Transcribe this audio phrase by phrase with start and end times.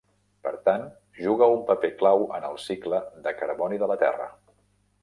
[0.45, 0.85] Per tant,
[1.25, 4.29] juga un paper clau en el cicle de carboni de la Terra.